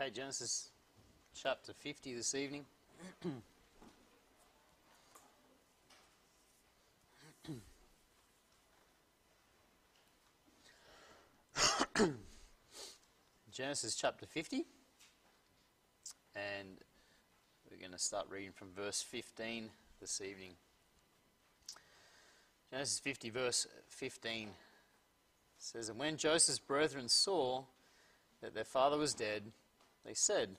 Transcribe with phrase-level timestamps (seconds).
[0.00, 0.70] Okay, Genesis
[1.34, 2.64] chapter 50 this evening.
[13.52, 14.64] Genesis chapter 50.
[16.34, 16.78] And
[17.70, 19.68] we're going to start reading from verse 15
[20.00, 20.52] this evening.
[22.70, 24.48] Genesis 50, verse 15
[25.58, 27.64] says, And when Joseph's brethren saw
[28.40, 29.52] that their father was dead,
[30.04, 30.56] they said,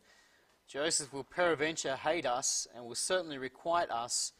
[0.67, 4.33] Joseph will peradventure hate us and will certainly requite us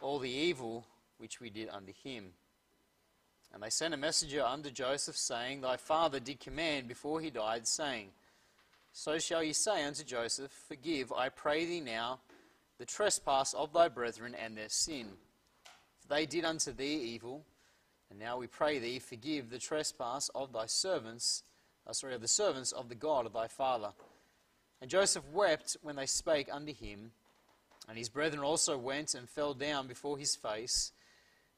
[0.00, 0.86] all the evil
[1.18, 2.32] which we did unto him.
[3.52, 7.68] And they sent a messenger unto Joseph, saying, Thy father did command before he died,
[7.68, 8.08] saying,
[8.92, 12.18] So shall ye say unto Joseph, Forgive, I pray thee now,
[12.78, 15.06] the trespass of thy brethren and their sin.
[16.00, 17.44] For they did unto thee evil,
[18.10, 21.44] and now we pray thee, forgive the trespass of thy servants,
[21.86, 23.92] uh, sorry, of the servants of the God of thy father.
[24.84, 27.12] And Joseph wept when they spake unto him,
[27.88, 30.92] and his brethren also went and fell down before his face.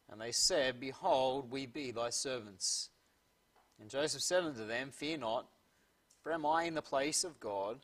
[0.08, 2.88] And they said, Behold, we be thy servants.
[3.80, 5.46] And Joseph said unto them, Fear not,
[6.22, 7.80] for am I in the place of God?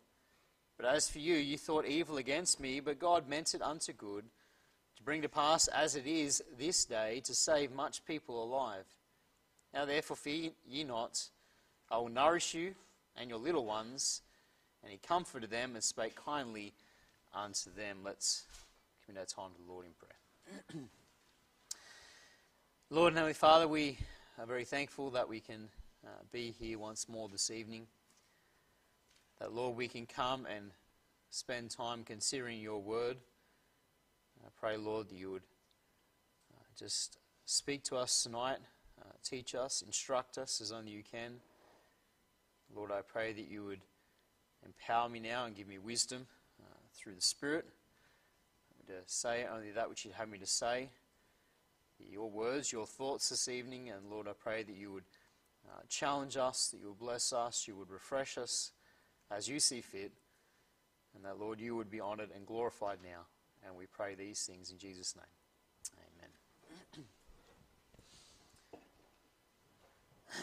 [0.77, 4.27] But as for you, you thought evil against me, but God meant it unto good,
[4.97, 8.87] to bring to pass as it is this day, to save much people alive.
[9.75, 11.31] Now therefore fear ye not,
[11.91, 12.77] I will nourish you
[13.17, 14.23] and your little ones.
[14.83, 16.73] And he comforted them and spake kindly
[17.35, 17.99] unto them.
[18.05, 18.45] Let's
[19.05, 20.85] commit our time to the Lord in prayer.
[22.91, 23.99] Lord and Heavenly Father, we
[24.39, 25.69] are very thankful that we can
[26.05, 27.87] uh, be here once more this evening.
[29.39, 30.73] That, Lord, we can come and
[31.31, 33.17] spend time considering your word.
[34.45, 35.43] I pray, Lord, that you would
[36.53, 38.59] uh, just speak to us tonight,
[39.01, 41.35] uh, teach us, instruct us as only you can.
[42.75, 43.81] Lord, I pray that you would
[44.65, 46.27] empower me now and give me wisdom
[46.61, 46.65] uh,
[46.95, 47.67] through the Spirit
[48.87, 50.89] to say only that which you'd have me to say
[52.11, 53.91] your words, your thoughts this evening.
[53.91, 55.05] And Lord, I pray that you would
[55.69, 58.73] uh, challenge us, that you would bless us, you would refresh us
[59.31, 60.13] as you see fit.
[61.15, 63.27] And that, Lord, you would be honored and glorified now.
[63.65, 65.25] And we pray these things in Jesus' name.
[66.19, 66.31] Amen.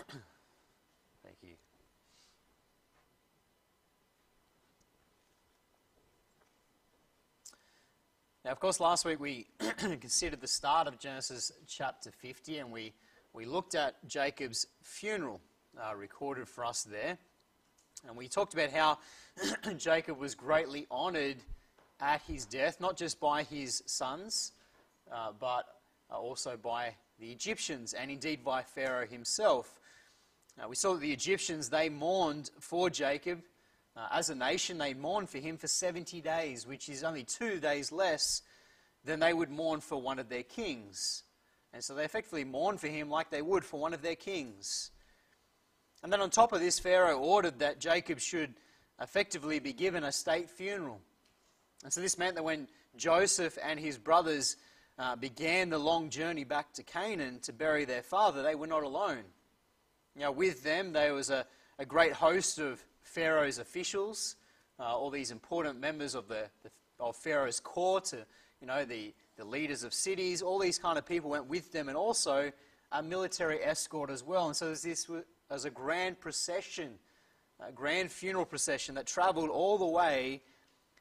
[1.24, 1.56] Thank you.
[8.50, 9.46] Now, of course, last week we
[9.78, 12.94] considered the start of Genesis chapter 50 and we,
[13.32, 15.40] we looked at Jacob's funeral
[15.80, 17.20] uh, recorded for us there.
[18.08, 18.98] And we talked about how
[19.78, 21.38] Jacob was greatly honored
[22.02, 24.54] at his death, not just by his sons,
[25.14, 25.66] uh, but
[26.12, 29.80] uh, also by the Egyptians and indeed by Pharaoh himself.
[30.60, 33.44] Uh, we saw that the Egyptians, they mourned for Jacob
[34.00, 37.60] uh, as a nation, they mourned for him for 70 days, which is only two
[37.60, 38.42] days less
[39.04, 41.24] than they would mourn for one of their kings.
[41.74, 44.92] And so they effectively mourned for him like they would for one of their kings.
[46.02, 48.54] And then on top of this, Pharaoh ordered that Jacob should
[49.02, 51.02] effectively be given a state funeral.
[51.84, 54.56] And so this meant that when Joseph and his brothers
[54.98, 58.84] uh, began the long journey back to Canaan to bury their father, they were not
[58.84, 59.24] alone.
[60.16, 61.46] You know, with them, there was a,
[61.78, 64.36] a great host of Pharaoh's officials,
[64.80, 68.18] uh, all these important members of, the, the, of Pharaoh's court, uh,
[68.62, 71.88] you know, the, the leaders of cities, all these kind of people went with them,
[71.88, 72.52] and also
[72.92, 74.48] a military escort as well.
[74.48, 75.10] And so there's this
[75.50, 76.92] as a grand procession,
[77.60, 80.42] a grand funeral procession that traveled all the way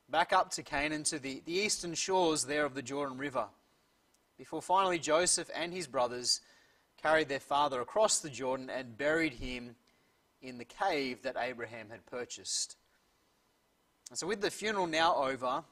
[0.09, 3.47] back up to Canaan to the, the eastern shores there of the Jordan River.
[4.39, 6.41] Before finally Joseph and his brothers
[7.03, 9.77] carried their father across the Jordan and buried him
[10.41, 12.77] in the cave that Abraham had purchased.
[14.11, 15.65] And so, with the funeral now over,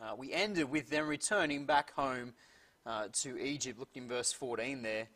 [0.00, 2.34] uh, we ended with them returning back home
[2.86, 3.78] uh, to Egypt.
[3.78, 5.08] Look in verse 14 there.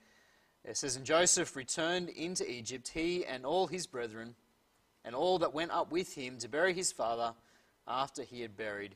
[0.65, 4.35] It says, And Joseph returned into Egypt, he and all his brethren,
[5.05, 7.35] and all that went up with him to bury his father
[7.87, 8.95] after he had buried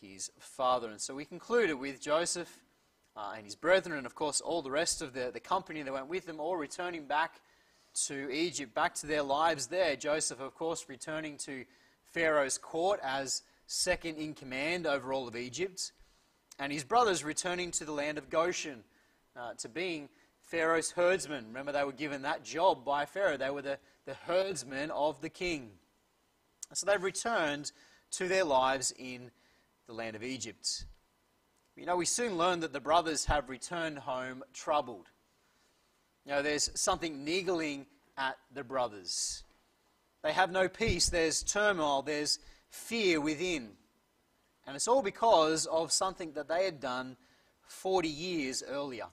[0.00, 0.88] his father.
[0.88, 2.60] And so we concluded with Joseph
[3.16, 5.92] uh, and his brethren, and of course all the rest of the, the company that
[5.92, 7.40] went with them, all returning back
[8.06, 9.96] to Egypt, back to their lives there.
[9.96, 11.64] Joseph, of course, returning to
[12.12, 15.92] Pharaoh's court as second in command over all of Egypt,
[16.58, 18.84] and his brothers returning to the land of Goshen
[19.36, 20.08] uh, to being
[20.42, 21.46] Pharaoh's herdsmen.
[21.46, 25.28] Remember, they were given that job by Pharaoh, they were the, the herdsmen of the
[25.28, 25.70] king.
[26.72, 27.72] So they've returned
[28.12, 29.30] to their lives in
[29.86, 30.84] the land of Egypt.
[31.76, 35.08] You know, we soon learn that the brothers have returned home troubled.
[36.30, 37.86] You know, there's something niggling
[38.16, 39.42] at the brothers.
[40.22, 41.08] They have no peace.
[41.08, 42.02] There's turmoil.
[42.02, 42.38] There's
[42.68, 43.70] fear within.
[44.64, 47.16] And it's all because of something that they had done
[47.66, 49.06] 40 years earlier.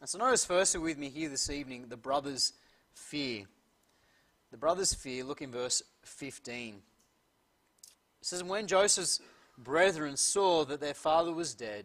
[0.00, 2.54] And so notice firstly with me here this evening the brothers'
[2.94, 3.44] fear.
[4.50, 6.76] The brothers' fear, look in verse 15.
[6.76, 6.82] It
[8.22, 9.20] says, When Joseph's
[9.58, 11.84] brethren saw that their father was dead,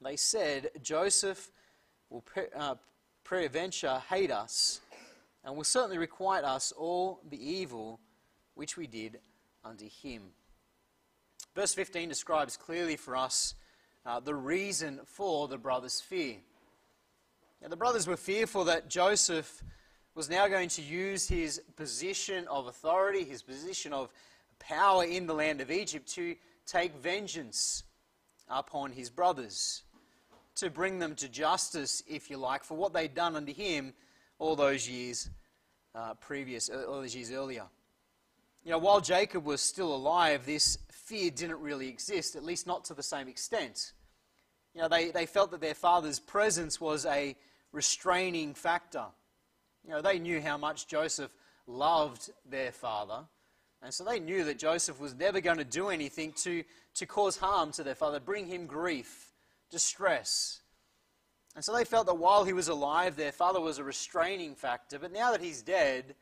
[0.00, 1.50] they said, Joseph
[2.10, 2.22] will
[2.56, 2.76] uh,
[3.28, 4.80] peradventure hate us,
[5.44, 8.00] and will certainly requite us all the evil
[8.54, 9.18] which we did
[9.64, 10.22] unto him.
[11.54, 13.54] Verse 15 describes clearly for us
[14.06, 16.36] uh, the reason for the brothers' fear.
[17.60, 19.62] Now, the brothers were fearful that Joseph
[20.14, 24.10] was now going to use his position of authority, his position of
[24.58, 26.34] power in the land of Egypt, to
[26.66, 27.82] take vengeance
[28.48, 29.82] upon his brothers,
[30.58, 33.92] to bring them to justice, if you like, for what they'd done unto him
[34.38, 35.30] all those years
[35.94, 37.64] uh, previous, uh, all those years earlier.
[38.64, 42.84] You know, while Jacob was still alive, this fear didn't really exist, at least not
[42.86, 43.92] to the same extent.
[44.74, 47.36] You know, they, they felt that their father's presence was a
[47.72, 49.06] restraining factor.
[49.84, 51.30] You know, they knew how much Joseph
[51.66, 53.24] loved their father.
[53.82, 56.64] And so they knew that Joseph was never going to do anything to,
[56.94, 59.27] to cause harm to their father, bring him grief,
[59.70, 60.60] distress.
[61.54, 64.98] And so they felt that while he was alive, their father was a restraining factor.
[64.98, 66.14] But now that he's dead,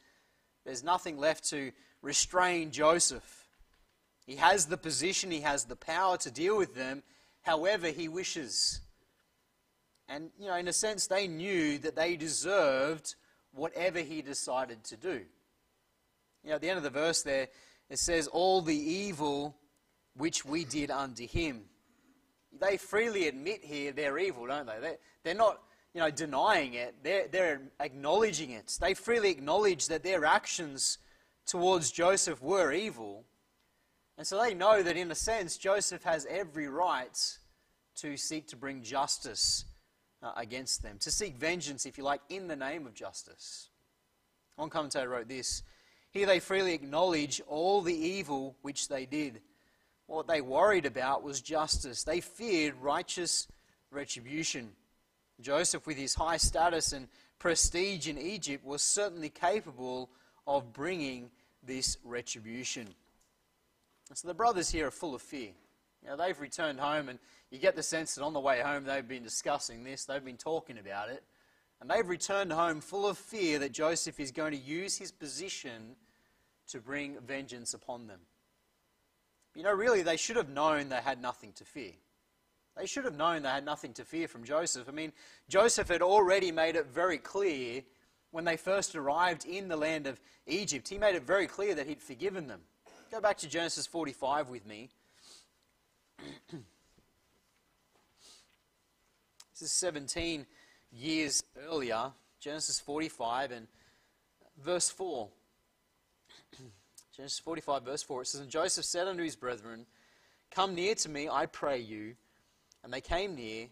[0.64, 1.72] there's nothing left to
[2.02, 3.46] restrain Joseph.
[4.26, 7.02] He has the position, he has the power to deal with them
[7.42, 8.80] however he wishes.
[10.08, 13.14] And, you know, in a sense, they knew that they deserved
[13.52, 15.20] whatever he decided to do.
[16.42, 17.48] You know, at the end of the verse there,
[17.88, 19.56] it says, All the evil
[20.16, 21.64] which we did unto him.
[22.60, 24.78] They freely admit here they're evil, don't they?
[24.80, 25.60] They're, they're not,
[25.94, 26.94] you know, denying it.
[27.02, 28.76] They're, they're acknowledging it.
[28.80, 30.98] They freely acknowledge that their actions
[31.46, 33.24] towards Joseph were evil.
[34.18, 37.38] And so they know that, in a sense, Joseph has every right
[37.96, 39.64] to seek to bring justice
[40.22, 43.68] uh, against them, to seek vengeance, if you like, in the name of justice.
[44.56, 45.62] One commentator wrote this
[46.10, 49.40] Here they freely acknowledge all the evil which they did.
[50.06, 52.04] What they worried about was justice.
[52.04, 53.48] They feared righteous
[53.90, 54.72] retribution.
[55.40, 57.08] Joseph, with his high status and
[57.38, 60.10] prestige in Egypt, was certainly capable
[60.46, 61.30] of bringing
[61.62, 62.88] this retribution.
[64.14, 65.50] So the brothers here are full of fear.
[66.02, 67.18] You know, they've returned home, and
[67.50, 70.36] you get the sense that on the way home they've been discussing this, they've been
[70.36, 71.24] talking about it,
[71.80, 75.96] and they've returned home full of fear that Joseph is going to use his position
[76.68, 78.20] to bring vengeance upon them.
[79.56, 81.92] You know, really, they should have known they had nothing to fear.
[82.76, 84.86] They should have known they had nothing to fear from Joseph.
[84.86, 85.14] I mean,
[85.48, 87.80] Joseph had already made it very clear
[88.32, 90.86] when they first arrived in the land of Egypt.
[90.88, 92.60] He made it very clear that he'd forgiven them.
[93.10, 94.90] Go back to Genesis 45 with me.
[96.52, 96.62] this
[99.62, 100.44] is 17
[100.92, 103.68] years earlier, Genesis 45 and
[104.62, 105.30] verse 4.
[107.16, 109.86] Genesis 45, verse 4, it says, And Joseph said unto his brethren,
[110.50, 112.14] Come near to me, I pray you.
[112.84, 113.68] And they came near,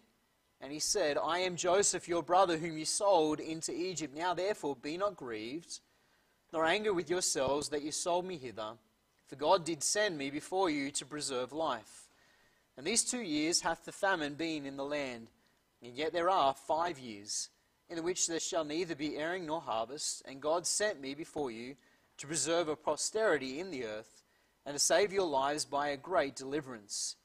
[0.63, 4.17] and he said, I am Joseph, your brother, whom you sold into Egypt.
[4.17, 5.81] Now therefore be not grieved,
[6.55, 8.73] nor angry with yourselves that you sold me hither.
[9.27, 12.09] For God did send me before you to preserve life.
[12.79, 15.29] And these two years hath the famine been in the land,
[15.83, 17.51] and yet there are five years,
[17.91, 20.23] in the which there shall neither be earing nor harvest.
[20.25, 21.77] And God sent me before you
[22.19, 24.23] to preserve a posterity in the earth,
[24.67, 27.17] and to save your lives by a great deliverance.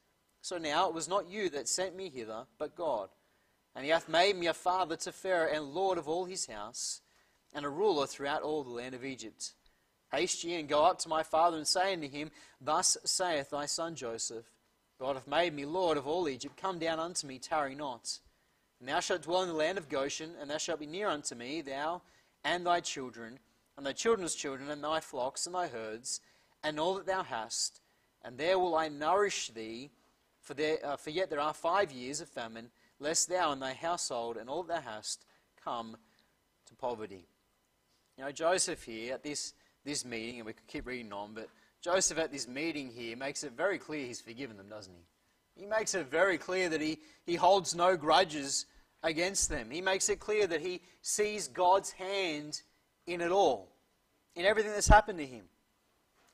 [0.42, 3.10] So now it was not you that sent me hither, but God.
[3.76, 7.02] And he hath made me a father to Pharaoh, and lord of all his house,
[7.54, 9.54] and a ruler throughout all the land of Egypt.
[10.12, 13.68] Haste ye and go up to my father and say unto him, Thus saith thy
[13.68, 14.46] son Joseph,
[15.00, 16.58] God hath made me Lord of all Egypt.
[16.58, 18.20] Come down unto me, tarry not.
[18.80, 21.36] And thou shalt dwell in the land of Goshen, and thou shalt be near unto
[21.36, 22.02] me, thou
[22.44, 23.40] and thy children,
[23.80, 26.20] and thy children's children, and thy flocks, and thy herds,
[26.66, 27.80] and all that thou hast.
[28.26, 29.90] And there will I nourish thee,
[30.42, 33.72] for, there, uh, for yet there are five years of famine, lest thou and thy
[33.72, 35.26] household and all that thou hast
[35.64, 35.96] come
[36.66, 37.26] to poverty.
[38.18, 39.54] You know, Joseph here at this
[39.86, 41.48] this meeting, and we could keep reading on, but
[41.82, 45.62] Joseph at this meeting here makes it very clear he's forgiven them, doesn't he?
[45.64, 48.66] He makes it very clear that he, he holds no grudges
[49.04, 49.70] against them.
[49.72, 52.62] He makes it clear that he sees God's hand
[53.10, 53.70] in it all,
[54.36, 55.46] in everything that's happened to him.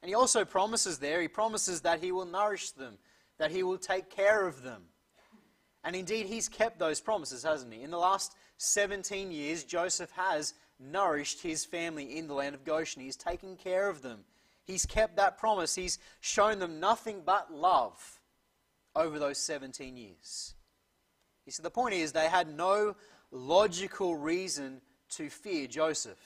[0.01, 2.98] And he also promises there, he promises that he will nourish them,
[3.38, 4.84] that he will take care of them.
[5.84, 7.82] And indeed, he's kept those promises, hasn't he?
[7.82, 13.01] In the last 17 years, Joseph has nourished his family in the land of Goshen.
[13.01, 14.25] He's taken care of them.
[14.63, 15.75] He's kept that promise.
[15.75, 18.20] He's shown them nothing but love
[18.96, 20.55] over those 17 years.
[21.46, 22.96] You see, the point is, they had no
[23.32, 26.17] logical reason to fear Joseph.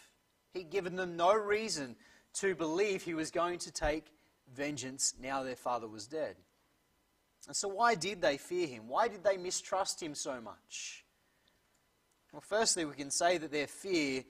[0.53, 1.95] He'd given them no reason
[2.35, 4.05] to believe he was going to take
[4.53, 6.35] vengeance now their father was dead.
[7.47, 8.87] And so, why did they fear him?
[8.87, 11.05] Why did they mistrust him so much?
[12.31, 14.23] Well, firstly, we can say that their fear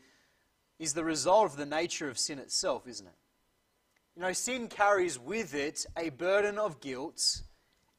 [0.78, 3.14] is the result of the nature of sin itself, isn't it?
[4.16, 7.42] You know, sin carries with it a burden of guilt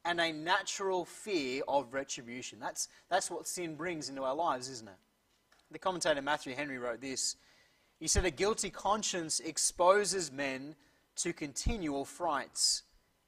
[0.04, 2.58] and a natural fear of retribution.
[2.58, 4.96] That's, that's what sin brings into our lives, isn't it?
[5.70, 7.36] The commentator Matthew Henry wrote this.
[8.00, 10.74] He said, A guilty conscience exposes men
[11.16, 12.82] to continual frights,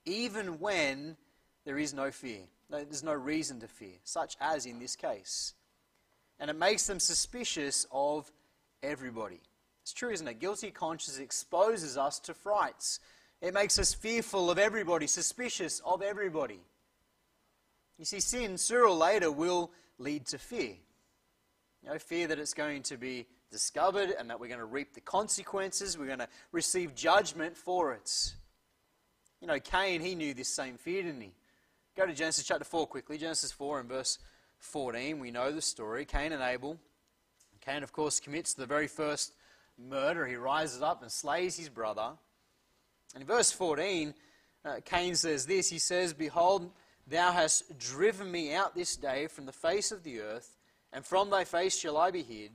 [0.07, 1.17] even when
[1.65, 2.41] there is no fear.
[2.71, 5.53] There's no reason to fear, such as in this case.
[6.41, 8.33] And it makes them suspicious of
[8.83, 9.41] everybody.
[9.83, 10.41] It's true, isn't it?
[10.41, 12.99] Guilty conscience exposes us to frights.
[13.43, 16.61] It makes us fearful of everybody, suspicious of everybody.
[17.99, 20.77] You see, sin sooner or later will lead to fear.
[21.83, 24.95] You know, fear that it's going to be discovered and that we're going to reap
[24.95, 28.35] the consequences, we're going to receive judgment for it.
[29.41, 31.33] You know, Cain, he knew this same fear, didn't he?
[31.97, 33.19] Go to Genesis chapter 4 quickly.
[33.19, 34.19] Genesis 4 and verse
[34.59, 35.19] 14.
[35.21, 36.05] We know the story.
[36.05, 36.79] Cain and Abel.
[37.61, 39.35] Cain, of course, commits the very first
[39.79, 40.27] murder.
[40.27, 42.13] He rises up and slays his brother.
[43.15, 44.15] And in verse 14,
[44.65, 46.71] uh, Cain says this He says, Behold,
[47.07, 50.57] thou hast driven me out this day from the face of the earth,
[50.93, 52.53] and from thy face shall I be hid.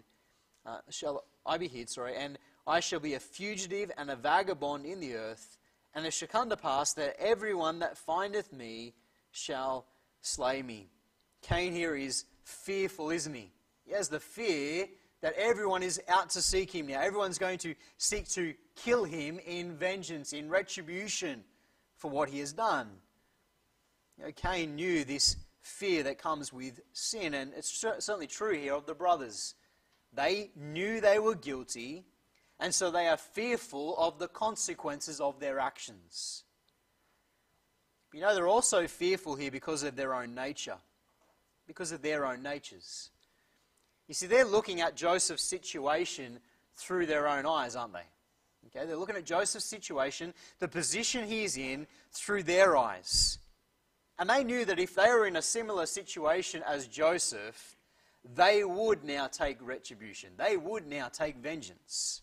[0.67, 4.85] Uh, shall I be hid, sorry, and I shall be a fugitive and a vagabond
[4.85, 5.57] in the earth.
[5.93, 8.93] And it shall come to pass that everyone that findeth me
[9.31, 9.85] shall
[10.21, 10.89] slay me.
[11.41, 13.51] Cain here is fearful, isn't he?
[13.85, 14.87] He has the fear
[15.21, 17.01] that everyone is out to seek him now.
[17.01, 21.43] Everyone's going to seek to kill him in vengeance, in retribution
[21.95, 22.89] for what he has done.
[24.17, 28.73] You know, Cain knew this fear that comes with sin, and it's certainly true here
[28.73, 29.55] of the brothers.
[30.13, 32.05] They knew they were guilty,
[32.59, 36.43] and so they are fearful of the consequences of their actions.
[38.13, 40.77] You know, they're also fearful here because of their own nature,
[41.67, 43.11] because of their own natures.
[44.07, 46.39] You see, they're looking at Joseph's situation
[46.75, 47.99] through their own eyes, aren't they?
[48.67, 53.37] Okay, they're looking at Joseph's situation, the position he's in, through their eyes.
[54.19, 57.76] And they knew that if they were in a similar situation as Joseph,
[58.35, 60.31] they would now take retribution.
[60.37, 62.21] They would now take vengeance.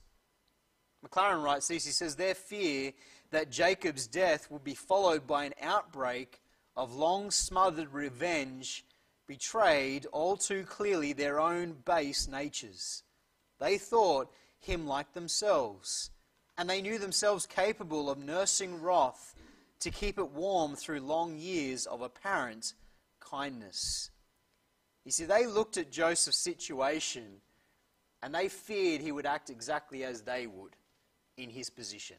[1.04, 2.92] Maclaren writes this he says, Their fear
[3.30, 6.40] that Jacob's death would be followed by an outbreak
[6.76, 8.84] of long smothered revenge
[9.26, 13.02] betrayed all too clearly their own base natures.
[13.58, 16.10] They thought him like themselves,
[16.58, 19.34] and they knew themselves capable of nursing wrath
[19.80, 22.74] to keep it warm through long years of apparent
[23.20, 24.10] kindness.
[25.04, 27.24] You see, they looked at Joseph's situation
[28.22, 30.76] and they feared he would act exactly as they would
[31.36, 32.16] in his position.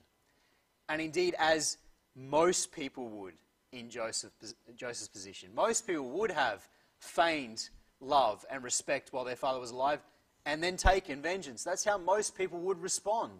[0.88, 1.77] And indeed, as
[2.15, 3.34] most people would
[3.72, 4.32] in Joseph,
[4.75, 5.50] Joseph's position.
[5.54, 6.68] Most people would have
[7.00, 10.00] feigned love and respect while their father was alive
[10.46, 11.63] and then taken vengeance.
[11.63, 13.32] That's how most people would respond.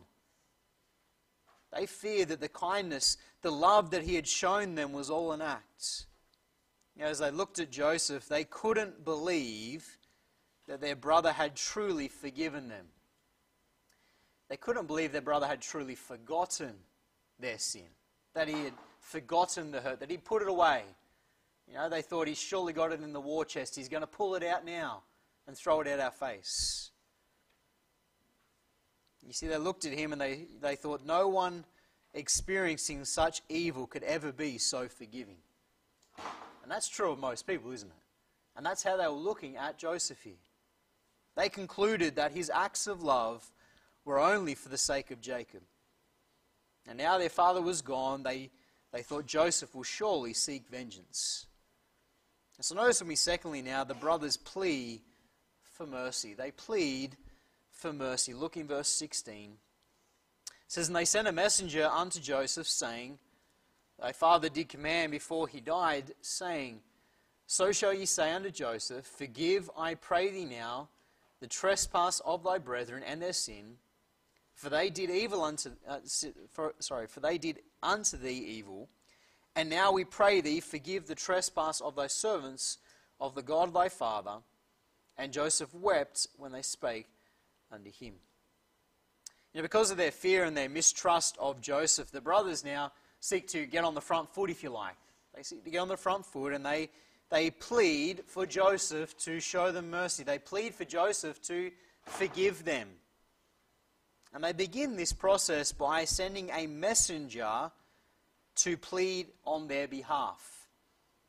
[1.72, 5.42] They feared that the kindness, the love that he had shown them was all an
[5.42, 6.06] act.
[6.96, 9.98] You know, as they looked at Joseph, they couldn't believe
[10.68, 12.88] that their brother had truly forgiven them.
[14.50, 16.75] They couldn't believe their brother had truly forgotten
[17.40, 17.88] their sin,
[18.34, 20.84] that he had forgotten the hurt, that he put it away,
[21.68, 23.75] you know, they thought he's surely got it in the war chest.
[23.75, 25.04] He's going to pull it out now
[25.48, 26.92] and throw it at our face.
[29.25, 31.66] You see, they looked at him and they, they thought no one
[32.14, 35.38] experiencing such evil could ever be so forgiving.
[36.66, 38.04] And that's true of most people, isn't it?
[38.58, 40.34] And that's how they were looking at Joseph here.
[41.38, 43.52] They concluded that his acts of love
[44.04, 45.62] were only for the sake of Jacob.
[46.88, 48.50] And now their father was gone, they,
[48.92, 51.46] they thought Joseph will surely seek vengeance.
[52.58, 55.04] And So notice with me, secondly, now the brothers plea
[55.62, 56.34] for mercy.
[56.34, 57.16] They plead
[57.70, 58.34] for mercy.
[58.34, 59.52] Look in verse 16.
[59.52, 63.20] It says, And they sent a messenger unto Joseph, saying,
[64.00, 66.82] Thy father did command before he died, saying,
[67.48, 70.90] So shall ye say unto Joseph, Forgive, I pray thee now,
[71.40, 73.78] the trespass of thy brethren and their sin,
[74.54, 76.00] for they did evil unto uh,
[76.52, 78.90] for, sorry, for they did unto thee evil,
[79.56, 82.78] and now we pray thee, forgive the trespass of thy servants,
[83.20, 84.38] of the God thy father.
[85.18, 87.08] And Joseph wept when they spake
[87.72, 88.16] unto him.
[89.54, 92.92] You know, because of their fear and their mistrust of Joseph, the brothers now
[93.25, 94.96] seek to get on the front foot, if you like.
[95.36, 96.89] They seek to get on the front foot and they,
[97.32, 100.24] they plead for Joseph to show them mercy.
[100.24, 101.72] They plead for Joseph to
[102.03, 102.88] forgive them.
[104.34, 107.72] And they begin this process by sending a messenger
[108.58, 110.67] to plead on their behalf.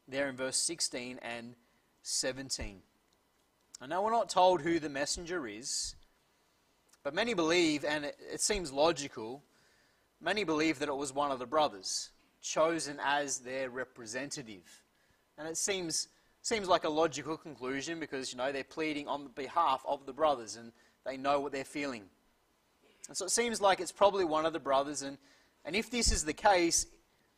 [0.07, 1.55] There in verse 16 and
[2.03, 2.81] 17.
[3.81, 5.95] I know we're not told who the messenger is,
[7.03, 9.43] but many believe, and it, it seems logical,
[10.21, 14.83] many believe that it was one of the brothers, chosen as their representative.
[15.39, 16.09] And it seems,
[16.43, 20.57] seems like a logical conclusion because, you know, they're pleading on behalf of the brothers
[20.57, 20.73] and
[21.05, 22.05] they know what they're feeling.
[23.09, 25.03] And so it seems like it's probably one of the brothers.
[25.03, 25.19] And,
[25.65, 26.87] and if this is the case,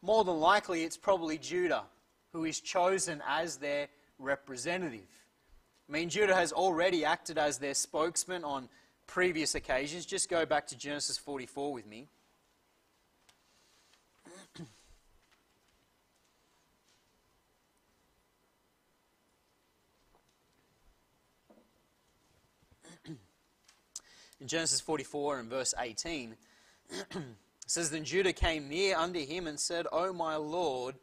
[0.02, 1.84] more than likely it's probably Judah
[2.32, 5.08] who is chosen as their representative.
[5.88, 8.68] I mean, Judah has already acted as their spokesman on
[9.06, 10.04] previous occasions.
[10.04, 12.08] Just go back to Genesis 44 with me.
[24.40, 26.36] In Genesis 44 and verse 18,
[27.66, 30.94] says, Then Judah came near unto him and said, O my Lord,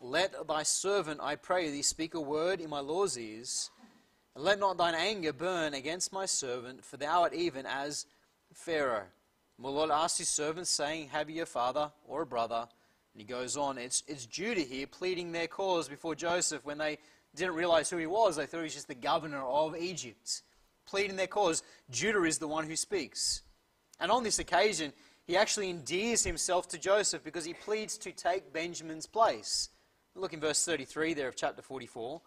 [0.00, 3.70] let thy servant, I pray thee, speak a word in my Lord's ears,
[4.34, 8.06] and let not thine anger burn against my servant, for thou art even as
[8.52, 9.06] Pharaoh.
[9.58, 12.66] My Lord asked his servant, saying, Have ye a father or a brother?
[13.14, 13.78] And he goes on.
[13.78, 16.98] It's, it's Judah here pleading their cause before Joseph when they
[17.36, 18.36] didn't realize who he was.
[18.36, 20.42] They thought he was just the governor of Egypt.
[20.86, 21.62] Pleading their cause.
[21.90, 23.42] Judah is the one who speaks.
[24.00, 24.92] And on this occasion,
[25.24, 29.68] he actually endears himself to Joseph because he pleads to take Benjamin's place.
[30.14, 32.20] Look in verse 33 there of chapter 44.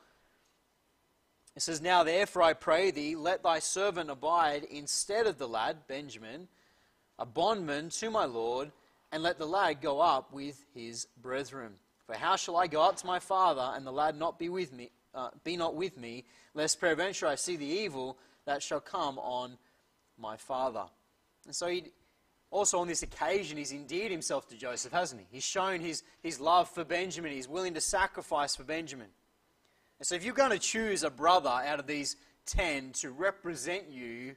[1.56, 5.88] It says, Now therefore I pray thee, let thy servant abide instead of the lad,
[5.88, 6.48] Benjamin,
[7.20, 8.72] a bondman to my Lord,
[9.12, 11.74] and let the lad go up with his brethren.
[12.06, 14.74] For how shall I go up to my father, and the lad not be with
[14.74, 19.20] me, uh, be not with me, lest peradventure I see the evil that shall come
[19.20, 19.58] on
[20.18, 20.86] my father?
[21.46, 21.92] And so he
[22.52, 25.28] also on this occasion, he's endeared himself to Joseph, hasn't he?
[25.30, 27.32] He's shown his, his love for Benjamin.
[27.32, 29.08] He's willing to sacrifice for Benjamin.
[30.00, 33.90] And so, if you're going to choose a brother out of these ten to represent
[33.90, 34.36] you,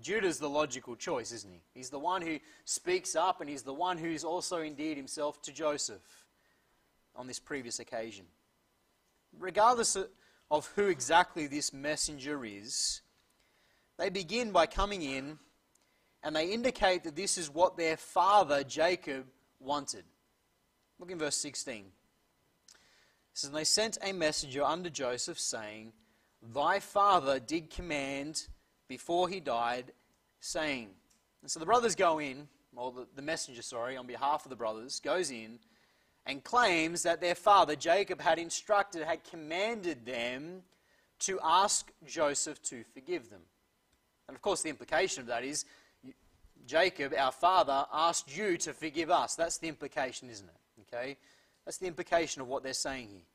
[0.00, 1.60] Judah's the logical choice, isn't he?
[1.72, 5.52] He's the one who speaks up, and he's the one who's also endeared himself to
[5.52, 6.02] Joseph
[7.14, 8.26] on this previous occasion.
[9.38, 9.96] Regardless
[10.50, 13.02] of who exactly this messenger is,
[13.98, 15.38] they begin by coming in
[16.22, 19.26] and they indicate that this is what their father Jacob
[19.60, 20.04] wanted.
[20.98, 21.84] Look in verse 16.
[21.84, 21.84] It
[23.34, 25.92] says, And they sent a messenger unto Joseph, saying,
[26.54, 28.48] Thy father did command
[28.88, 29.92] before he died,
[30.40, 30.90] saying.
[31.42, 34.56] And so the brothers go in, or the, the messenger, sorry, on behalf of the
[34.56, 35.58] brothers, goes in
[36.26, 40.62] and claims that their father Jacob had instructed, had commanded them
[41.18, 43.42] to ask Joseph to forgive them.
[44.28, 45.64] And of course, the implication of that is
[46.66, 49.34] Jacob, our father, asked you to forgive us.
[49.34, 50.94] That's the implication, isn't it?
[50.94, 51.16] Okay?
[51.64, 53.26] That's the implication of what they're saying here.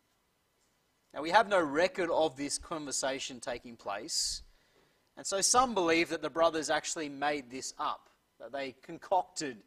[1.14, 4.44] Now, we have no record of this conversation taking place.
[5.18, 9.58] And so some believe that the brothers actually made this up, that they concocted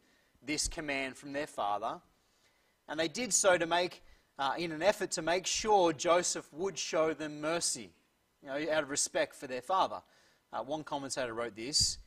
[0.44, 2.00] this command from their father.
[2.88, 4.02] And they did so to make,
[4.38, 7.90] uh, in an effort to make sure Joseph would show them mercy,
[8.42, 10.02] you know, out of respect for their father.
[10.52, 11.98] Uh, one commentator wrote this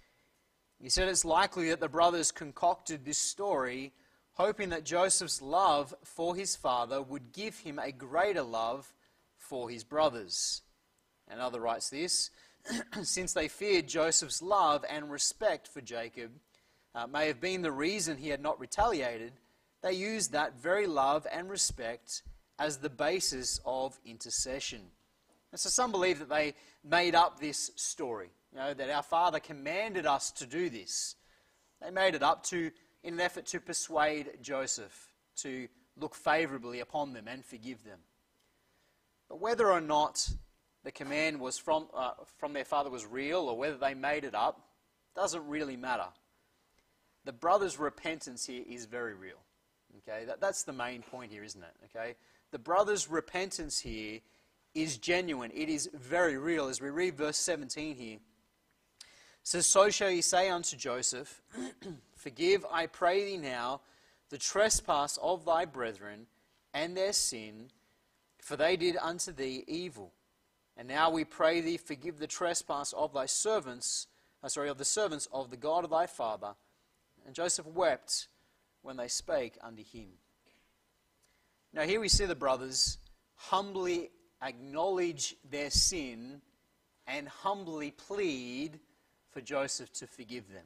[0.82, 3.94] he said it's likely that the brothers concocted this story
[4.34, 8.94] hoping that Joseph's love for his father would give him a greater love
[9.38, 10.62] for his brothers.
[11.30, 12.32] Another writes this
[13.04, 16.32] since they feared Joseph's love and respect for Jacob
[16.94, 19.34] uh, may have been the reason he had not retaliated,
[19.82, 22.24] they used that very love and respect
[22.60, 24.82] as the basis of intercession.
[25.56, 28.30] And so some believe that they made up this story.
[28.52, 31.16] You know, that our Father commanded us to do this.
[31.82, 32.72] They made it up to,
[33.06, 38.00] in an effort to persuade Joseph to look favorably upon them and forgive them.
[39.30, 40.30] But whether or not
[40.84, 44.36] the command was from, uh, from their father was real or whether they made it
[44.36, 44.60] up
[45.16, 46.10] doesn't really matter.
[47.24, 49.40] The brother's repentance here is very real.
[50.00, 51.96] Okay, that, that's the main point here, isn't it?
[51.96, 52.16] Okay,
[52.52, 54.20] the brother's repentance here
[54.76, 55.52] is genuine.
[55.54, 56.68] It is very real.
[56.68, 58.18] As we read verse 17 here,
[59.42, 61.42] says, So shall ye say unto Joseph,
[62.16, 63.82] Forgive, I pray thee now,
[64.30, 66.28] the trespass of thy brethren
[66.74, 67.70] and their sin,
[68.42, 70.12] for they did unto thee evil.
[70.76, 74.08] And now we pray thee, forgive the trespass of thy servants,
[74.44, 76.56] uh, sorry, of the servants of the God of thy father.
[77.26, 78.28] And Joseph wept
[78.82, 80.10] when they spake unto him.
[81.74, 82.98] Now here we see the brothers
[83.36, 84.10] humbly
[84.46, 86.42] acknowledge their sin
[87.08, 88.80] and humbly plead
[89.32, 90.66] for Joseph to forgive them.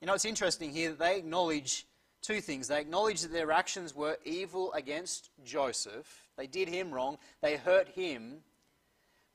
[0.00, 1.86] You know, it's interesting here that they acknowledge
[2.22, 2.68] two things.
[2.68, 7.88] They acknowledge that their actions were evil against Joseph, they did him wrong, they hurt
[7.88, 8.38] him,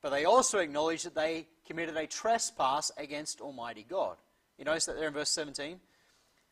[0.02, 4.16] but they also acknowledge that they committed a trespass against Almighty God.
[4.58, 5.72] You notice that there in verse 17?
[5.72, 5.80] It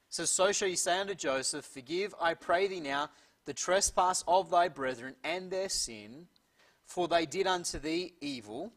[0.08, 3.10] says, So shall you say unto Joseph, Forgive, I pray thee now,
[3.46, 6.26] the trespass of thy brethren and their sin,
[6.90, 8.72] for they did unto thee evil.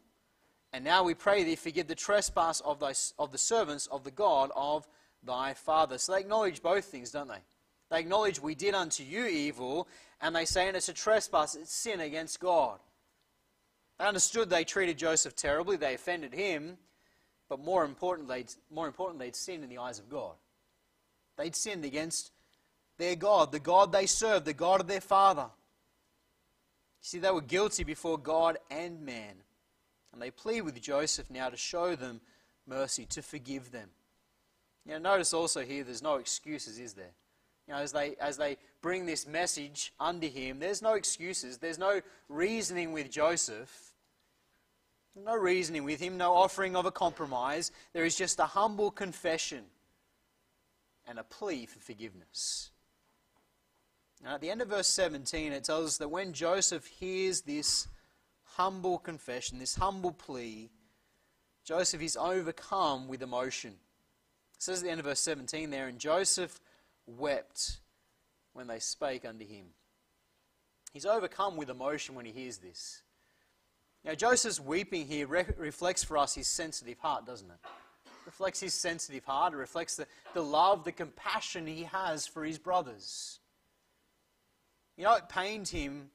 [0.72, 4.12] And now we pray thee, forgive the trespass of, thy, of the servants of the
[4.12, 4.86] God of
[5.24, 5.98] thy father.
[5.98, 7.42] So they acknowledge both things, don't they?
[7.90, 9.88] They acknowledge we did unto you evil,
[10.20, 12.78] and they say, and it's a trespass, it's sin against God.
[13.98, 16.78] They understood they treated Joseph terribly, they offended him,
[17.48, 20.34] but more importantly, more importantly, they'd sinned in the eyes of God.
[21.36, 22.30] They'd sinned against
[22.96, 25.46] their God, the God they served, the God of their father.
[27.04, 29.34] See, they were guilty before God and man.
[30.14, 32.22] And they plead with Joseph now to show them
[32.66, 33.90] mercy, to forgive them.
[34.86, 37.12] Know, notice also here there's no excuses, is there?
[37.68, 41.58] You know, as they, as they bring this message under him, there's no excuses.
[41.58, 43.92] There's no reasoning with Joseph.
[45.14, 47.70] No reasoning with him, no offering of a compromise.
[47.92, 49.64] There is just a humble confession
[51.06, 52.70] and a plea for forgiveness.
[54.24, 57.86] Now, at the end of verse 17, it tells us that when Joseph hears this
[58.44, 60.70] humble confession, this humble plea,
[61.62, 63.72] Joseph is overcome with emotion.
[64.54, 66.58] It says at the end of verse 17 there, and Joseph
[67.06, 67.80] wept
[68.54, 69.66] when they spake unto him.
[70.92, 73.02] He's overcome with emotion when he hears this.
[74.04, 77.58] Now, Joseph's weeping here re- reflects for us his sensitive heart, doesn't it?
[78.24, 79.52] reflects his sensitive heart.
[79.52, 83.40] It reflects the, the love, the compassion he has for his brothers.
[84.96, 86.10] You know, it pained him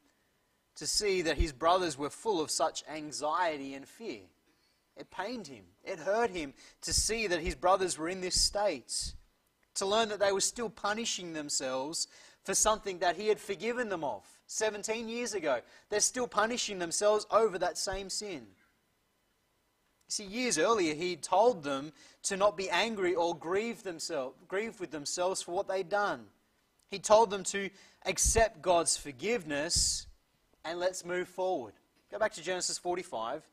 [0.76, 4.22] to see that his brothers were full of such anxiety and fear.
[4.96, 5.66] It pained him.
[5.84, 9.14] It hurt him to see that his brothers were in this state
[9.76, 12.08] to learn that they were still punishing themselves
[12.44, 15.62] for something that he had forgiven them of 17 years ago.
[15.90, 18.48] They're still punishing themselves over that same sin.
[20.08, 24.92] See, years earlier, he told them to not be angry or grieve, themselves, grieve with
[24.92, 26.26] themselves for what they'd done.
[26.90, 27.70] He told them to
[28.06, 30.08] accept God's forgiveness
[30.66, 31.74] and let's move forward.
[32.12, 33.48] Go back to Genesis 45.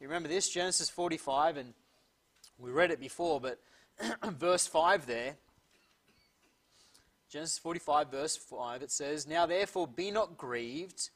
[0.00, 0.48] You remember this?
[0.48, 1.74] Genesis 45, and
[2.58, 3.60] we read it before, but
[4.24, 5.36] verse 5 there
[7.32, 11.08] Genesis 45, verse 5, it says, Now therefore be not grieved,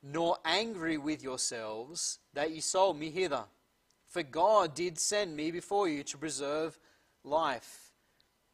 [0.00, 3.42] nor angry with yourselves, that ye sold me hither.
[4.06, 6.78] For God did send me before you to preserve
[7.24, 7.90] life.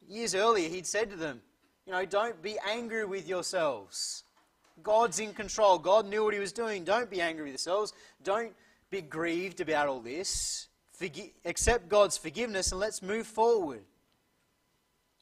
[0.07, 1.41] Years earlier, he'd said to them,
[1.85, 4.23] You know, don't be angry with yourselves.
[4.81, 5.77] God's in control.
[5.77, 6.83] God knew what he was doing.
[6.83, 7.93] Don't be angry with yourselves.
[8.23, 8.53] Don't
[8.89, 10.67] be grieved about all this.
[10.99, 13.83] Forgi- accept God's forgiveness and let's move forward.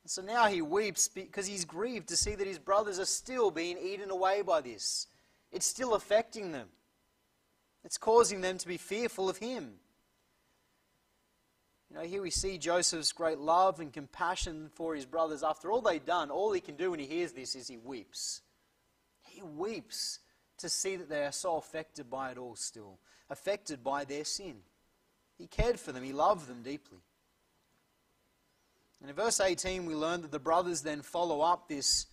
[0.05, 3.77] So now he weeps because he's grieved to see that his brothers are still being
[3.77, 5.07] eaten away by this.
[5.51, 6.67] It's still affecting them,
[7.83, 9.75] it's causing them to be fearful of him.
[11.91, 15.43] You know, here we see Joseph's great love and compassion for his brothers.
[15.43, 18.41] After all they've done, all he can do when he hears this is he weeps.
[19.23, 20.19] He weeps
[20.59, 22.99] to see that they are so affected by it all still,
[23.29, 24.59] affected by their sin.
[25.37, 26.99] He cared for them, he loved them deeply.
[29.01, 32.05] And in verse 18, we learn that the brothers then follow up this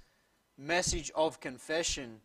[0.57, 2.21] message of confession.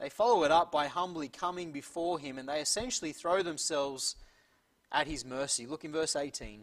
[0.00, 4.16] They follow it up by humbly coming before him, and they essentially throw themselves
[4.92, 5.66] at his mercy.
[5.66, 6.62] Look in verse 18.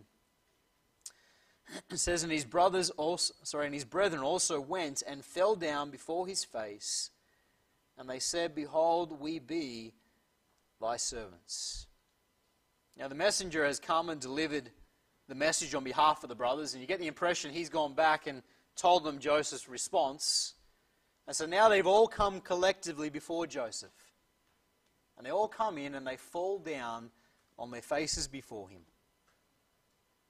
[1.90, 5.90] It says, And his brothers also sorry, and his brethren also went and fell down
[5.90, 7.10] before his face,
[7.98, 9.94] and they said, Behold, we be
[10.82, 11.88] thy servants.
[12.98, 14.70] Now the messenger has come and delivered
[15.28, 18.28] the message on behalf of the brothers, and you get the impression he's gone back
[18.28, 18.44] and
[18.76, 20.54] told them Joseph's response.
[21.28, 23.92] And so now they've all come collectively before Joseph.
[25.18, 27.12] And they all come in and they fall down
[27.58, 28.82] on their faces before him.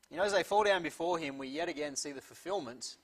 [0.10, 2.98] You know, as they fall down before him, we yet again see the fulfillment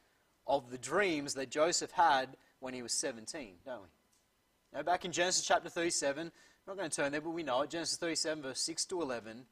[0.45, 3.87] of the dreams that Joseph had when he was 17, don't we?
[4.73, 6.31] Now, back in Genesis chapter 37, I'm
[6.67, 7.71] not going to turn there, but we know it.
[7.71, 9.45] Genesis 37, verse 6 to 11.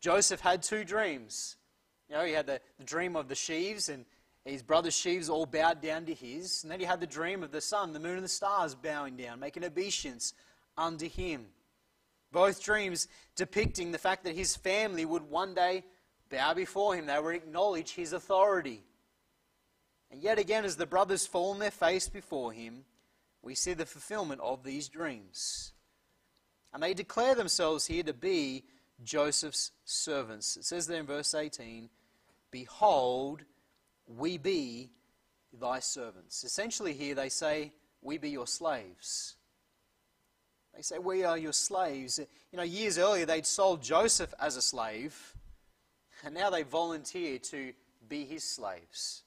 [0.00, 1.56] Joseph had two dreams.
[2.08, 4.04] You know, he had the, the dream of the sheaves, and
[4.44, 6.62] his brother's sheaves all bowed down to his.
[6.62, 9.16] And then he had the dream of the sun, the moon, and the stars bowing
[9.16, 10.34] down, making obeisance
[10.76, 11.46] unto him.
[12.30, 15.84] Both dreams depicting the fact that his family would one day
[16.30, 18.84] bow before him, they would acknowledge his authority.
[20.10, 22.84] And yet again, as the brothers fall on their face before him,
[23.42, 25.72] we see the fulfillment of these dreams.
[26.72, 28.64] And they declare themselves here to be
[29.02, 30.56] Joseph's servants.
[30.56, 31.88] It says there in verse 18,
[32.50, 33.42] Behold,
[34.06, 34.90] we be
[35.52, 36.44] thy servants.
[36.44, 39.36] Essentially, here they say, We be your slaves.
[40.78, 42.20] They say, We are your slaves.
[42.52, 45.34] You know, years earlier they'd sold Joseph as a slave,
[46.24, 47.72] and now they volunteer to
[48.08, 49.24] be his slaves.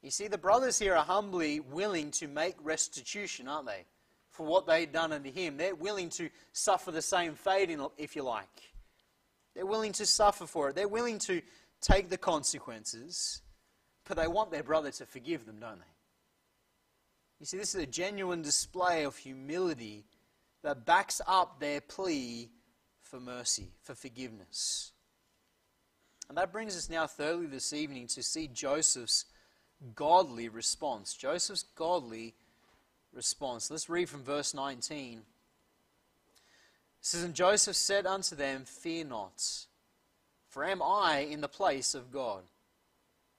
[0.00, 3.84] You see, the brothers here are humbly willing to make restitution, aren't they?
[4.30, 5.56] For what they'd done unto him.
[5.56, 8.74] They're willing to suffer the same fate, if you like.
[9.56, 10.76] They're willing to suffer for it.
[10.76, 11.42] They're willing to
[11.80, 13.42] take the consequences,
[14.06, 15.94] but they want their brother to forgive them, don't they?
[17.40, 20.04] You see, this is a genuine display of humility
[20.64, 22.48] that backs up their plea
[23.02, 24.92] for mercy, for forgiveness.
[26.28, 29.26] And that brings us now, thirdly, this evening to see Joseph's
[29.94, 31.12] godly response.
[31.14, 32.34] Joseph's godly
[33.12, 33.70] response.
[33.70, 35.18] Let's read from verse 19.
[35.18, 35.24] It
[37.02, 39.66] says, And Joseph said unto them, Fear not,
[40.48, 42.42] for am I in the place of God?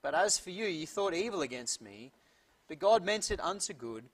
[0.00, 2.12] But as for you, you thought evil against me,
[2.68, 4.04] but God meant it unto good,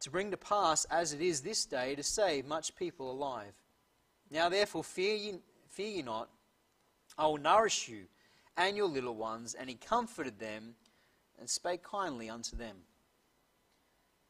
[0.00, 3.52] to bring to pass as it is this day, to save much people alive.
[4.30, 5.34] Now therefore fear ye,
[5.68, 6.28] fear ye not,
[7.16, 8.04] I will nourish you
[8.56, 9.54] and your little ones.
[9.54, 10.74] And he comforted them
[11.38, 12.76] and spake kindly unto them.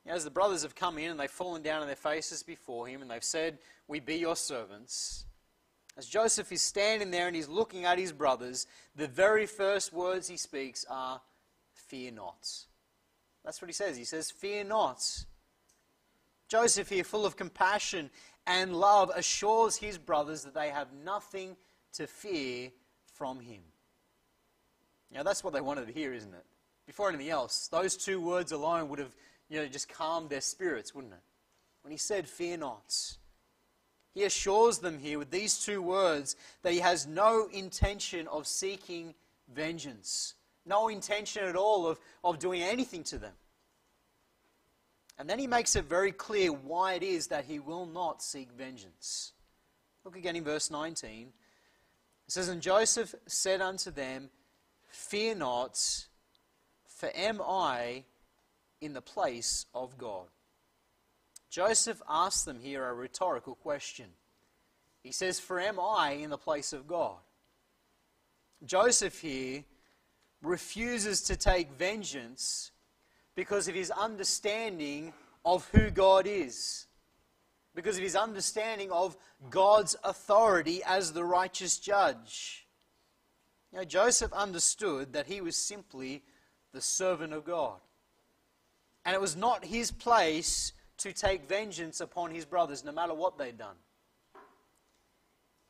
[0.07, 3.03] As the brothers have come in and they've fallen down on their faces before him
[3.03, 5.27] and they've said, We be your servants.
[5.99, 10.29] As Joseph is standing there and he's looking at his brothers, the very first words
[10.29, 11.21] he speaks are,
[11.75, 12.49] Fear not.
[13.45, 13.97] That's what he says.
[13.97, 15.25] He says, Fear not.
[16.49, 18.11] Joseph, here, full of compassion
[18.47, 21.57] and love, assures his brothers that they have nothing
[21.93, 22.71] to fear
[23.13, 23.61] from him.
[25.13, 26.45] Now, that's what they wanted to hear, isn't it?
[26.89, 29.15] before anything else, those two words alone would have
[29.51, 31.21] you know, just calmed their spirits, wouldn't it?
[31.83, 33.19] When he said, Fear not,
[34.15, 39.15] he assures them here with these two words that he has no intention of seeking
[39.55, 40.35] vengeance,
[40.65, 43.35] no intention at all of, of doing anything to them.
[45.19, 48.51] And then he makes it very clear why it is that he will not seek
[48.53, 49.33] vengeance.
[50.05, 51.33] Look again in verse 19.
[52.27, 54.31] It says, And Joseph said unto them,
[54.89, 56.07] Fear not,
[56.87, 58.05] for am I
[58.81, 60.27] in the place of God?
[61.51, 64.07] Joseph asks them here a rhetorical question.
[65.03, 67.17] He says, For am I in the place of God?
[68.65, 69.65] Joseph here
[70.43, 72.71] refuses to take vengeance
[73.39, 75.13] because of his understanding
[75.45, 76.89] of who God is,
[77.73, 79.17] because of his understanding of
[79.49, 82.67] God's authority as the righteous judge.
[83.73, 86.25] Know, Joseph understood that he was simply
[86.73, 87.79] the servant of God.
[89.05, 93.39] And it was not his place to take vengeance upon his brothers, no matter what
[93.39, 93.77] they'd done.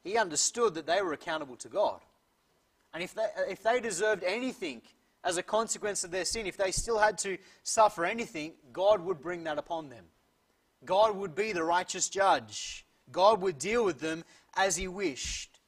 [0.03, 2.01] He understood that they were accountable to God.
[2.95, 4.81] And if they, if they deserved anything
[5.29, 9.21] as a consequence of their sin, if they still had to suffer anything, God would
[9.21, 10.07] bring that upon them.
[10.87, 12.87] God would be the righteous judge.
[13.13, 14.25] God would deal with them
[14.57, 15.61] as he wished.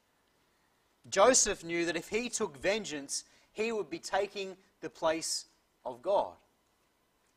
[1.11, 5.45] Joseph knew that if he took vengeance, he would be taking the place
[5.85, 6.33] of God.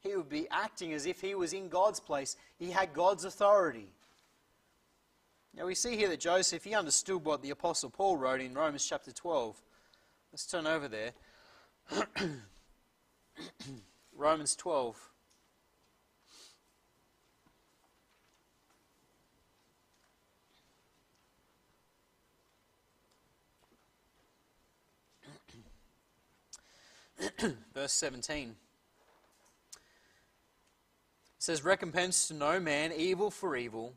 [0.01, 2.37] He would be acting as if he was in God's place.
[2.59, 3.93] He had God's authority.
[5.55, 8.87] Now we see here that Joseph, he understood what the Apostle Paul wrote in Romans
[8.87, 9.61] chapter 12.
[10.33, 11.13] Let's turn over there.
[14.17, 15.11] Romans 12.
[27.75, 28.49] Verse 17.
[28.49, 28.57] It
[31.39, 33.95] says, Recompense to no man evil for evil.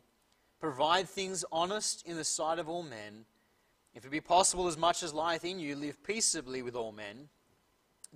[0.60, 3.26] Provide things honest in the sight of all men.
[3.94, 7.30] If it be possible, as much as lieth in you, live peaceably with all men.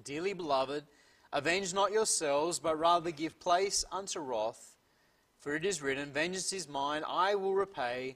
[0.04, 0.84] Dearly beloved,
[1.34, 4.76] avenge not yourselves, but rather give place unto wrath.
[5.40, 8.16] For it is written, Vengeance is mine, I will repay,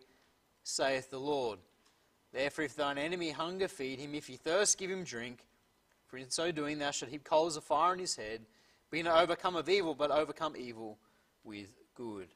[0.63, 1.59] saith the Lord.
[2.31, 4.13] Therefore, if thine enemy hunger, feed him.
[4.13, 5.45] If he thirst, give him drink.
[6.07, 8.41] For in so doing, thou shalt heap coals of fire on his head.
[8.91, 10.97] Be not overcome of evil, but overcome evil
[11.43, 12.27] with good.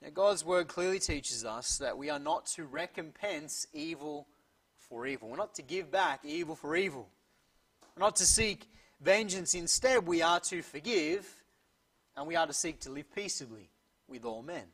[0.00, 4.28] Now, God's word clearly teaches us that we are not to recompense evil
[4.76, 5.28] for evil.
[5.28, 7.08] We're not to give back evil for evil.
[7.98, 8.68] Not to seek
[9.00, 9.54] vengeance.
[9.54, 11.44] Instead, we are to forgive
[12.16, 13.70] and we are to seek to live peaceably
[14.08, 14.64] with all men.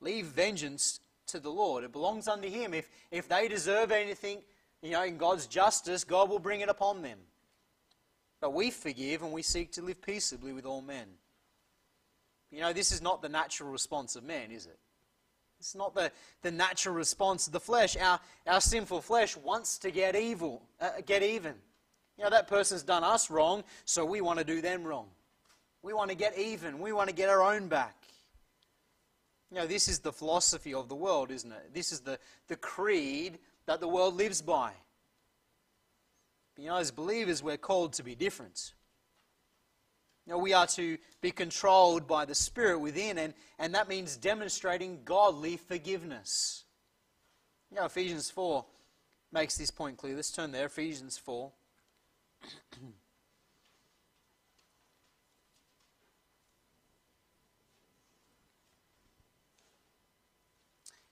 [0.00, 1.84] Leave vengeance to the Lord.
[1.84, 2.74] It belongs unto Him.
[2.74, 4.42] If, if they deserve anything,
[4.82, 7.18] you know, in God's justice, God will bring it upon them.
[8.40, 11.06] But we forgive and we seek to live peaceably with all men.
[12.50, 14.78] You know, this is not the natural response of man, is it?
[15.58, 17.96] It's not the, the natural response of the flesh.
[17.96, 21.54] Our, our sinful flesh wants to get evil, uh, get even.
[22.18, 25.06] You know, that person's done us wrong, so we want to do them wrong.
[25.82, 26.80] We want to get even.
[26.80, 27.94] We want to get our own back.
[29.50, 31.72] You know, this is the philosophy of the world, isn't it?
[31.72, 34.72] This is the, the creed that the world lives by.
[36.54, 38.74] But, you know, as believers, we're called to be different.
[40.26, 44.16] You know, we are to be controlled by the Spirit within, and, and that means
[44.16, 46.64] demonstrating godly forgiveness.
[47.70, 48.64] You know, Ephesians 4
[49.32, 50.16] makes this point clear.
[50.16, 51.50] Let's turn there, Ephesians 4.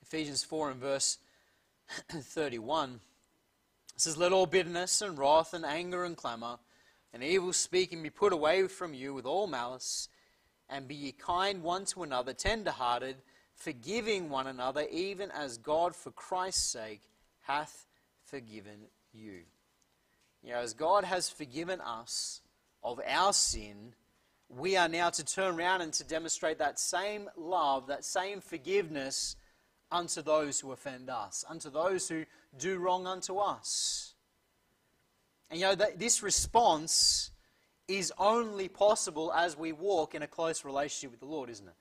[0.02, 1.18] Ephesians 4 and verse
[2.10, 3.00] 31
[3.96, 6.58] says, Let all bitterness and wrath and anger and clamour
[7.16, 10.10] and evil speaking be put away from you with all malice,
[10.68, 13.16] and be ye kind one to another, tender hearted,
[13.54, 17.00] forgiving one another, even as God for Christ's sake
[17.40, 17.86] hath
[18.22, 19.44] forgiven you.
[20.42, 22.40] You know, as God has forgiven us
[22.82, 23.94] of our sin,
[24.48, 29.36] we are now to turn around and to demonstrate that same love, that same forgiveness
[29.90, 32.24] unto those who offend us, unto those who
[32.58, 34.14] do wrong unto us.
[35.50, 37.30] And you know, that this response
[37.88, 41.74] is only possible as we walk in a close relationship with the Lord, isn't it?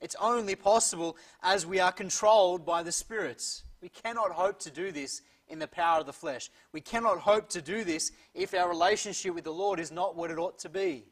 [0.00, 3.64] It's only possible as we are controlled by the spirits.
[3.82, 6.50] We cannot hope to do this in the power of the flesh.
[6.72, 10.30] We cannot hope to do this if our relationship with the Lord is not what
[10.30, 11.04] it ought to be.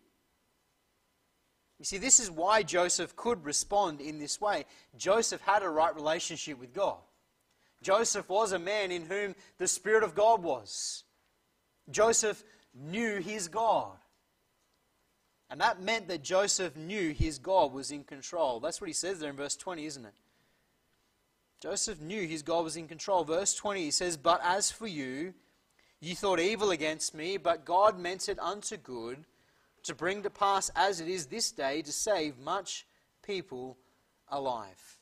[1.79, 4.65] You see, this is why Joseph could respond in this way.
[4.97, 6.99] Joseph had a right relationship with God.
[7.83, 11.05] Joseph was a man in whom the Spirit of God was.
[11.91, 12.43] Joseph
[12.75, 13.97] knew his God.
[15.51, 18.61] And that meant that Joseph knew his God was in control.
[18.61, 20.15] That's what he says there in verse 20, isn't it?
[21.61, 23.25] Joseph knew his God was in control.
[23.25, 25.35] Verse 20, he says, But as for you,
[26.01, 29.25] you thought evil against me, but God meant it unto good,
[29.83, 32.87] to bring to pass as it is this day, to save much
[33.23, 33.77] people
[34.29, 34.99] alive.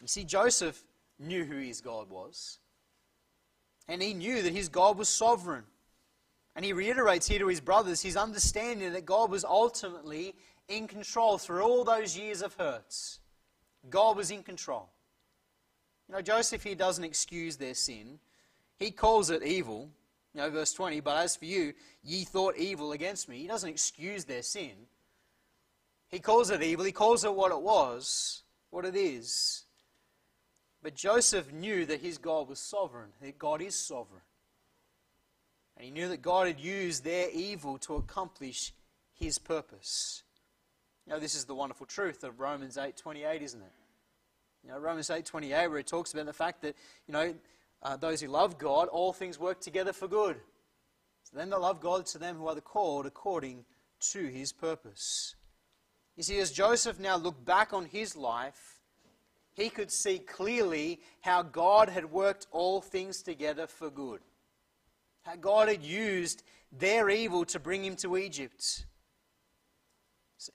[0.00, 0.82] You see, Joseph
[1.18, 2.58] knew who his God was.
[3.88, 5.64] And he knew that his God was sovereign.
[6.54, 10.34] And he reiterates here to his brothers his understanding that God was ultimately
[10.68, 13.20] in control through all those years of hurts.
[13.88, 14.90] God was in control.
[16.08, 18.18] You know, Joseph here doesn't excuse their sin.
[18.78, 19.90] He calls it evil.
[20.34, 23.38] You know, verse 20, but as for you, ye thought evil against me.
[23.38, 24.72] He doesn't excuse their sin.
[26.08, 26.84] He calls it evil.
[26.84, 29.64] He calls it what it was, what it is.
[30.82, 34.22] But Joseph knew that his God was sovereign, that God is sovereign.
[35.76, 38.72] And he knew that God had used their evil to accomplish
[39.14, 40.22] his purpose.
[41.06, 43.72] You know, this is the wonderful truth of Romans 8.28, isn't it?
[44.64, 46.74] You know, Romans 8.28, where it talks about the fact that,
[47.06, 47.34] you know,
[47.82, 50.36] uh, those who love God, all things work together for good.
[51.22, 53.64] So then they love God to them who are the called according
[54.12, 55.34] to his purpose.
[56.16, 58.80] You see, as Joseph now looked back on his life,
[59.54, 64.20] he could see clearly how God had worked all things together for good.
[65.22, 66.42] How God had used
[66.72, 68.86] their evil to bring him to Egypt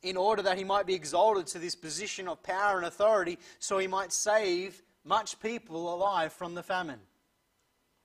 [0.02, 3.78] in order that he might be exalted to this position of power and authority so
[3.78, 7.00] he might save much people alive from the famine.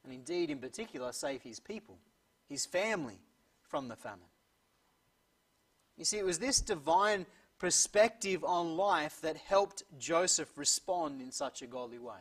[0.05, 1.99] And indeed, in particular, save his people,
[2.49, 3.19] his family
[3.63, 4.21] from the famine.
[5.97, 7.27] You see, it was this divine
[7.59, 12.21] perspective on life that helped Joseph respond in such a godly way.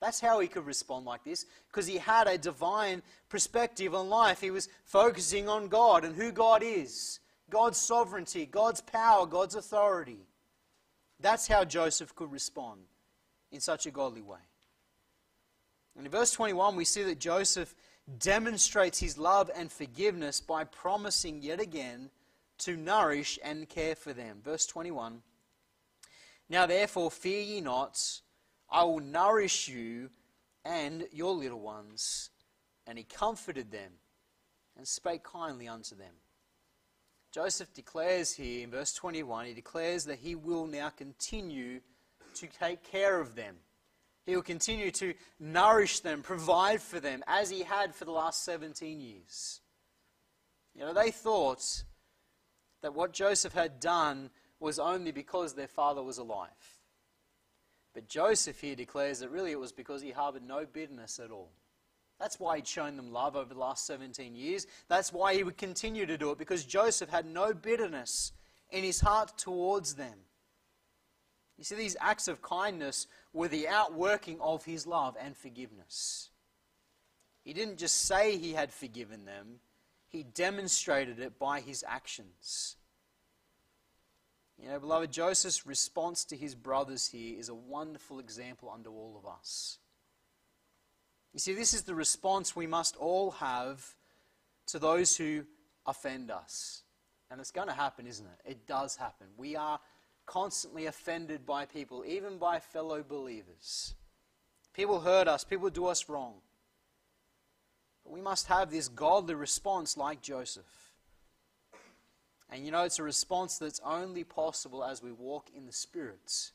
[0.00, 4.40] That's how he could respond like this, because he had a divine perspective on life.
[4.40, 7.20] He was focusing on God and who God is
[7.54, 10.26] God's sovereignty, God's power, God's authority.
[11.20, 12.80] That's how Joseph could respond
[13.52, 14.40] in such a godly way.
[15.96, 17.72] And in verse 21, we see that Joseph
[18.18, 22.10] demonstrates his love and forgiveness by promising yet again
[22.58, 24.38] to nourish and care for them.
[24.42, 25.22] Verse 21
[26.48, 28.20] Now therefore fear ye not,
[28.68, 30.10] I will nourish you
[30.64, 32.30] and your little ones.
[32.84, 33.92] And he comforted them
[34.76, 36.14] and spake kindly unto them.
[37.34, 41.80] Joseph declares here in verse 21, he declares that he will now continue
[42.34, 43.56] to take care of them.
[44.24, 48.44] He will continue to nourish them, provide for them, as he had for the last
[48.44, 49.60] 17 years.
[50.76, 51.82] You know, they thought
[52.82, 54.30] that what Joseph had done
[54.60, 56.48] was only because their father was alive.
[57.94, 61.50] But Joseph here declares that really it was because he harbored no bitterness at all.
[62.20, 64.66] That's why he'd shown them love over the last 17 years.
[64.88, 68.32] That's why he would continue to do it, because Joseph had no bitterness
[68.70, 70.14] in his heart towards them.
[71.58, 76.30] You see, these acts of kindness were the outworking of his love and forgiveness.
[77.44, 79.60] He didn't just say he had forgiven them,
[80.08, 82.76] he demonstrated it by his actions.
[84.62, 89.16] You know, beloved, Joseph's response to his brothers here is a wonderful example unto all
[89.18, 89.78] of us.
[91.34, 93.94] You see, this is the response we must all have
[94.68, 95.44] to those who
[95.84, 96.82] offend us.
[97.30, 98.50] And it's going to happen, isn't it?
[98.50, 99.26] It does happen.
[99.36, 99.80] We are
[100.26, 103.94] constantly offended by people, even by fellow believers.
[104.72, 106.34] People hurt us, people do us wrong.
[108.04, 110.92] But we must have this godly response like Joseph.
[112.48, 116.52] And you know, it's a response that's only possible as we walk in the spirits.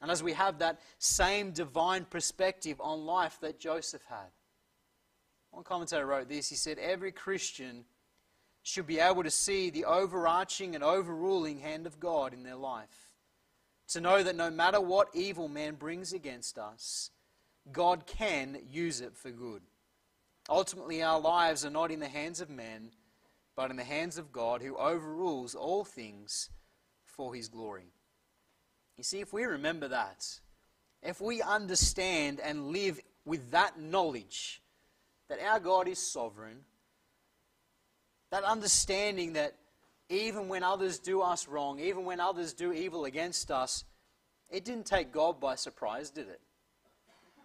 [0.00, 4.30] And as we have that same divine perspective on life that Joseph had.
[5.50, 7.84] One commentator wrote this he said, Every Christian
[8.62, 13.14] should be able to see the overarching and overruling hand of God in their life.
[13.88, 17.10] To know that no matter what evil man brings against us,
[17.72, 19.62] God can use it for good.
[20.48, 22.90] Ultimately, our lives are not in the hands of men,
[23.56, 26.50] but in the hands of God who overrules all things
[27.04, 27.92] for his glory.
[29.00, 30.26] You see, if we remember that,
[31.02, 34.60] if we understand and live with that knowledge
[35.30, 36.58] that our God is sovereign,
[38.30, 39.56] that understanding that
[40.10, 43.86] even when others do us wrong, even when others do evil against us,
[44.50, 46.42] it didn't take God by surprise, did it?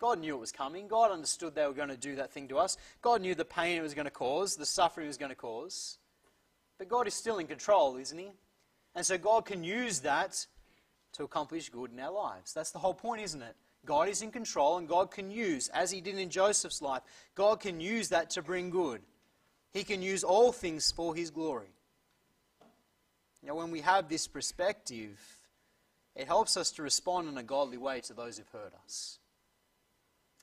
[0.01, 0.89] God knew it was coming.
[0.89, 2.75] God understood they were going to do that thing to us.
[3.01, 5.35] God knew the pain it was going to cause, the suffering it was going to
[5.35, 5.99] cause.
[6.77, 8.33] But God is still in control, isn't He?
[8.93, 10.47] And so God can use that
[11.17, 12.53] to accomplish good in our lives.
[12.53, 13.55] That's the whole point, isn't it?
[13.85, 17.03] God is in control and God can use, as He did in Joseph's life,
[17.35, 19.01] God can use that to bring good.
[19.71, 21.73] He can use all things for His glory.
[23.43, 25.19] Now, when we have this perspective,
[26.15, 29.19] it helps us to respond in a godly way to those who've hurt us.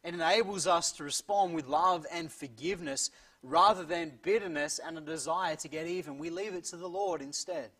[0.05, 3.11] It enables us to respond with love and forgiveness
[3.43, 6.19] rather than bitterness and a desire to get even.
[6.19, 7.71] We leave it to the Lord instead.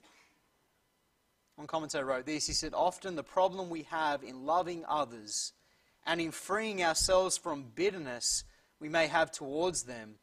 [1.57, 5.53] One commentator wrote this he said, Often the problem we have in loving others
[6.07, 8.45] and in freeing ourselves from bitterness
[8.81, 10.17] we may have towards them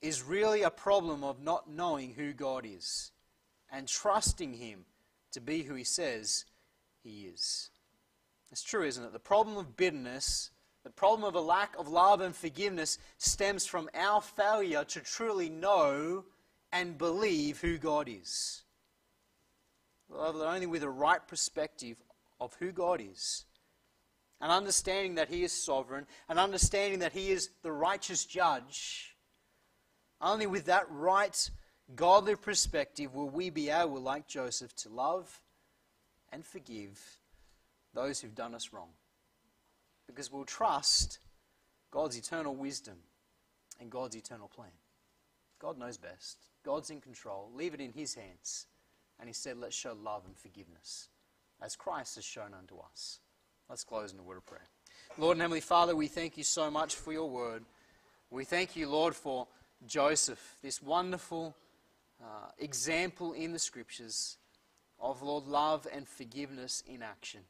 [0.00, 3.12] is really a problem of not knowing who God is
[3.70, 4.84] and trusting Him
[5.32, 6.44] to be who He says
[7.04, 7.70] He is.
[8.50, 9.12] It's true, isn't it?
[9.12, 10.50] The problem of bitterness
[10.84, 15.48] the problem of a lack of love and forgiveness stems from our failure to truly
[15.48, 16.24] know
[16.72, 18.62] and believe who God is.
[20.18, 21.96] Only with a right perspective
[22.40, 23.44] of who God is,
[24.40, 29.16] and understanding that He is sovereign, and understanding that He is the righteous judge,
[30.20, 31.50] only with that right,
[31.94, 35.40] godly perspective will we be able, like Joseph, to love
[36.32, 37.00] and forgive
[37.94, 38.88] those who've done us wrong
[40.06, 41.18] because we'll trust
[41.90, 42.96] God's eternal wisdom
[43.80, 44.70] and God's eternal plan.
[45.60, 46.38] God knows best.
[46.64, 47.50] God's in control.
[47.54, 48.66] Leave it in His hands.
[49.22, 51.08] And He said, Let's show love and forgiveness
[51.62, 53.20] as Christ has shown unto us.
[53.70, 54.68] Let's close in a word of prayer.
[55.16, 57.64] Lord and Heavenly Father, we thank you so much for your word.
[58.30, 59.46] We thank you, Lord, for
[59.86, 61.54] Joseph, this wonderful
[62.20, 64.38] uh, example in the scriptures
[64.98, 67.42] of, Lord, love and forgiveness in action.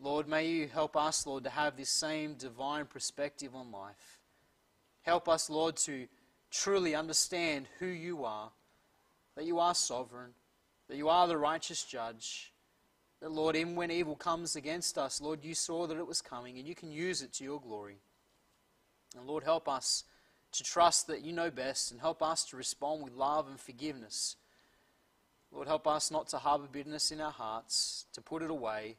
[0.00, 4.20] Lord, may you help us, Lord, to have this same divine perspective on life.
[5.02, 6.06] Help us, Lord, to
[6.50, 8.50] truly understand who you are,
[9.36, 10.30] that you are sovereign,
[10.92, 12.52] that you are the righteous judge.
[13.20, 16.58] That, Lord, even when evil comes against us, Lord, you saw that it was coming
[16.58, 17.96] and you can use it to your glory.
[19.16, 20.04] And, Lord, help us
[20.52, 24.36] to trust that you know best and help us to respond with love and forgiveness.
[25.50, 28.96] Lord, help us not to harbor bitterness in our hearts, to put it away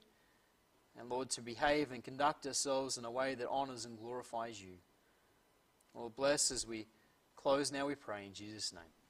[1.00, 4.74] and Lord, to behave and conduct ourselves in a way that honors and glorifies you.
[5.94, 6.88] Lord, bless as we
[7.36, 9.03] close now, we pray in Jesus' name.